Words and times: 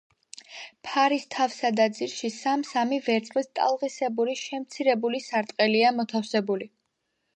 ფარის 0.87 1.25
თავსა 1.33 1.69
და 1.79 1.85
ძირში 1.97 2.31
სამ-სამი 2.37 2.99
ვერცხლის 3.09 3.51
ტალღისებური 3.59 4.35
შემცირებული 4.45 5.23
სარტყელია 5.27 5.97
მოთავსებული. 6.01 6.71